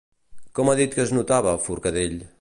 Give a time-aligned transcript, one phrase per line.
[0.59, 2.21] Com ha dit que es notava, Forcadell?